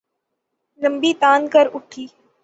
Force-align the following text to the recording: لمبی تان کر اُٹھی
لمبی 0.81 1.11
تان 1.21 1.41
کر 1.53 1.65
اُٹھی 1.75 2.05